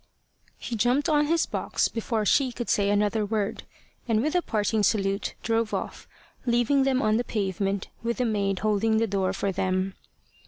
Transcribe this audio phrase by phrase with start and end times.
[0.57, 3.65] He jumped on his box before she could say another word,
[4.07, 6.07] and with a parting salute drove off,
[6.47, 9.93] leaving them on the pavement, with the maid holding the door for them.